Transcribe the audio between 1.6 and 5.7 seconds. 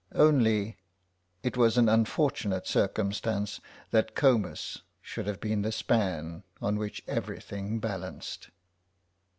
an unfortunate circumstance that Comus should have been